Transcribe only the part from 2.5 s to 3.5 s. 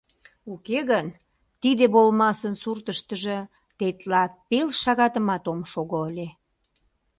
суртыштыжо